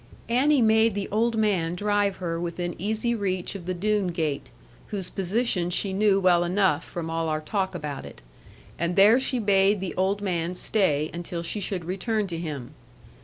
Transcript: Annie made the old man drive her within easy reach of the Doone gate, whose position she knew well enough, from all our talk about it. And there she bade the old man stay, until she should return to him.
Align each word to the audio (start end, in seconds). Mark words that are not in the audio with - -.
Annie 0.29 0.63
made 0.63 0.95
the 0.95 1.07
old 1.09 1.37
man 1.37 1.75
drive 1.75 2.15
her 2.15 2.39
within 2.39 2.73
easy 2.79 3.13
reach 3.13 3.53
of 3.53 3.67
the 3.67 3.73
Doone 3.75 4.07
gate, 4.07 4.49
whose 4.87 5.11
position 5.11 5.69
she 5.69 5.93
knew 5.93 6.19
well 6.19 6.43
enough, 6.43 6.83
from 6.83 7.07
all 7.11 7.29
our 7.29 7.39
talk 7.39 7.75
about 7.75 8.03
it. 8.03 8.23
And 8.79 8.95
there 8.95 9.19
she 9.19 9.37
bade 9.37 9.79
the 9.79 9.93
old 9.93 10.19
man 10.19 10.55
stay, 10.55 11.11
until 11.13 11.43
she 11.43 11.59
should 11.59 11.85
return 11.85 12.25
to 12.29 12.37
him. 12.39 12.73